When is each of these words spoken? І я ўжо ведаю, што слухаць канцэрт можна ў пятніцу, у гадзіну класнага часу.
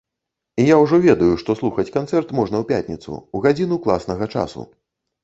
І 0.61 0.63
я 0.67 0.77
ўжо 0.83 0.97
ведаю, 1.03 1.27
што 1.41 1.55
слухаць 1.59 1.93
канцэрт 1.97 2.33
можна 2.39 2.55
ў 2.63 2.87
пятніцу, 2.87 3.19
у 3.37 3.43
гадзіну 3.45 3.79
класнага 3.85 4.31
часу. 4.39 4.65